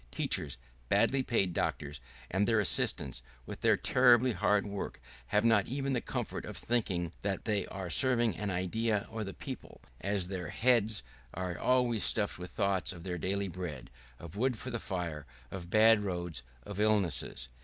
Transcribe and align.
Teachers, 0.09 0.57
badly 0.89 1.21
paid 1.21 1.53
doctors, 1.53 1.99
and 2.31 2.47
their 2.47 2.59
assistants, 2.59 3.21
with 3.45 3.61
their 3.61 3.77
terribly 3.77 4.33
hard 4.33 4.65
work, 4.65 4.99
have 5.27 5.45
not 5.45 5.67
even 5.67 5.93
the 5.93 6.01
comfort 6.01 6.43
of 6.43 6.57
thinking 6.57 7.11
that 7.21 7.45
they 7.45 7.67
are 7.67 7.91
serving 7.91 8.35
an 8.35 8.49
idea 8.49 9.05
or 9.11 9.23
the 9.23 9.31
people, 9.35 9.79
as 9.99 10.27
their 10.27 10.47
heads 10.49 11.03
are 11.35 11.55
always 11.59 12.03
stuffed 12.03 12.39
with 12.39 12.49
thoughts 12.49 12.91
of 12.91 13.03
their 13.03 13.19
daily 13.19 13.47
bread, 13.47 13.91
of 14.17 14.35
wood 14.35 14.57
for 14.57 14.71
the 14.71 14.79
fire, 14.79 15.27
of 15.51 15.69
bad 15.69 16.03
roads, 16.03 16.41
of 16.63 16.79
illnesses. 16.79 17.47